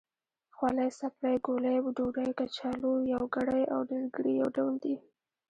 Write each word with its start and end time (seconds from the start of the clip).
خولۍ، 0.55 0.89
څپلۍ، 0.99 1.35
ګولۍ، 1.45 1.77
ډوډۍ، 1.95 2.29
کچالو... 2.39 2.91
يوګړی 3.13 3.63
او 3.73 3.79
ډېرګړي 3.89 4.33
يو 4.41 4.47
ډول 4.55 4.73
دی. 4.83 4.95